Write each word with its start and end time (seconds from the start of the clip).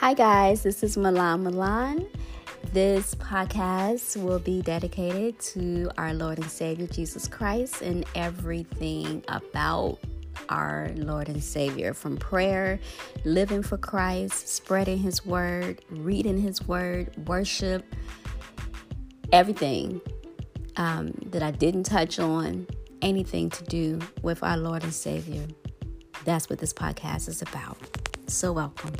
Hi, 0.00 0.12
guys, 0.12 0.62
this 0.62 0.82
is 0.82 0.98
Milan 0.98 1.42
Milan. 1.42 2.06
This 2.74 3.14
podcast 3.14 4.22
will 4.22 4.38
be 4.38 4.60
dedicated 4.60 5.38
to 5.38 5.90
our 5.96 6.12
Lord 6.12 6.36
and 6.38 6.50
Savior 6.50 6.86
Jesus 6.86 7.26
Christ 7.26 7.80
and 7.80 8.04
everything 8.14 9.24
about 9.28 9.98
our 10.50 10.90
Lord 10.96 11.30
and 11.30 11.42
Savior 11.42 11.94
from 11.94 12.18
prayer, 12.18 12.78
living 13.24 13.62
for 13.62 13.78
Christ, 13.78 14.48
spreading 14.48 14.98
His 14.98 15.24
word, 15.24 15.82
reading 15.88 16.36
His 16.36 16.68
word, 16.68 17.26
worship, 17.26 17.82
everything 19.32 20.02
um, 20.76 21.10
that 21.30 21.42
I 21.42 21.52
didn't 21.52 21.84
touch 21.84 22.18
on, 22.18 22.66
anything 23.00 23.48
to 23.48 23.64
do 23.64 23.98
with 24.20 24.42
our 24.42 24.58
Lord 24.58 24.84
and 24.84 24.92
Savior. 24.92 25.46
That's 26.26 26.50
what 26.50 26.58
this 26.58 26.74
podcast 26.74 27.28
is 27.30 27.40
about. 27.40 27.78
So, 28.26 28.52
welcome. 28.52 28.92